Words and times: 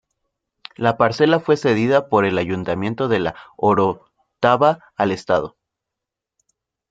La 0.77 0.97
parcela 0.97 1.39
fue 1.39 1.57
cedida 1.57 2.09
por 2.09 2.25
el 2.25 2.39
Ayuntamiento 2.39 3.07
de 3.07 3.19
La 3.19 3.35
Orotava 3.55 4.79
al 4.97 5.11
Estado. 5.11 5.57